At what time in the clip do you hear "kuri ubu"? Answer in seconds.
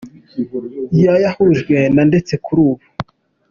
2.43-2.85